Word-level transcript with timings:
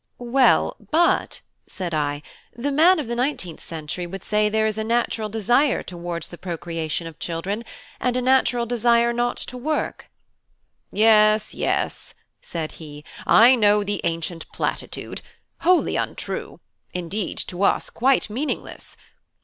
"Well, 0.17 0.77
but," 0.89 1.41
said 1.67 1.93
I, 1.93 2.23
"the 2.55 2.71
man 2.71 2.97
of 2.97 3.05
the 3.05 3.13
nineteenth 3.15 3.61
century 3.61 4.07
would 4.07 4.23
say 4.23 4.49
there 4.49 4.65
is 4.65 4.79
a 4.79 4.83
natural 4.83 5.29
desire 5.29 5.83
towards 5.83 6.29
the 6.29 6.39
procreation 6.39 7.05
of 7.05 7.19
children, 7.19 7.63
and 7.99 8.17
a 8.17 8.21
natural 8.23 8.65
desire 8.65 9.13
not 9.13 9.37
to 9.37 9.59
work." 9.59 10.09
"Yes, 10.91 11.53
yes," 11.53 12.15
said 12.41 12.71
he, 12.81 13.05
"I 13.27 13.53
know 13.53 13.83
the 13.83 14.01
ancient 14.03 14.51
platitude, 14.51 15.21
wholly 15.59 15.97
untrue; 15.97 16.59
indeed, 16.95 17.37
to 17.45 17.61
us 17.61 17.91
quite 17.91 18.27
meaningless. 18.27 18.97